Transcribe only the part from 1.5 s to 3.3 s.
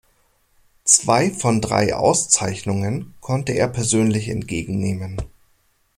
drei Auszeichnungen